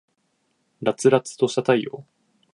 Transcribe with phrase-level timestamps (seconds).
[0.81, 2.03] 燦燦とした太陽